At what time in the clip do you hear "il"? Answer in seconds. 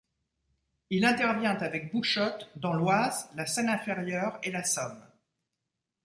0.89-1.05